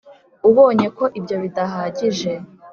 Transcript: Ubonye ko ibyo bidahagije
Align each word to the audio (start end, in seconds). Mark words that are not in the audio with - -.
Ubonye 0.49 0.87
ko 0.97 1.03
ibyo 1.19 1.35
bidahagije 1.43 2.31